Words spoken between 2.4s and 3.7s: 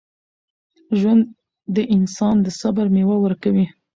د صبر میوه ورکوي.